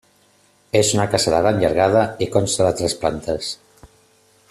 [0.79, 3.55] És una casa de gran llargada i consta de tres plantes.